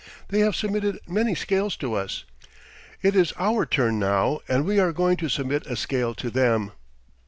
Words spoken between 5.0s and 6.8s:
to submit a scale to them.